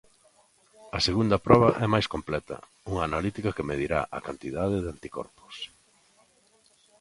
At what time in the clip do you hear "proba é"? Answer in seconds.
1.47-1.87